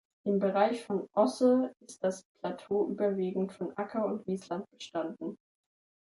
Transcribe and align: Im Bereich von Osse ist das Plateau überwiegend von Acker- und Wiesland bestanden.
Im 0.25 0.39
Bereich 0.39 0.83
von 0.83 1.07
Osse 1.13 1.75
ist 1.85 2.03
das 2.03 2.25
Plateau 2.39 2.89
überwiegend 2.89 3.53
von 3.53 3.77
Acker- 3.77 4.03
und 4.07 4.25
Wiesland 4.25 4.65
bestanden. 4.71 5.37